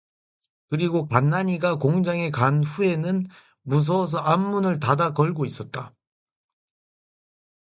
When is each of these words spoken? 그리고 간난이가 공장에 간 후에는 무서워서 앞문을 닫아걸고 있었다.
그리고 0.67 1.07
간난이가 1.07 1.75
공장에 1.75 2.31
간 2.31 2.63
후에는 2.63 3.27
무서워서 3.61 4.17
앞문을 4.17 4.79
닫아걸고 4.79 5.45
있었다. 5.45 5.93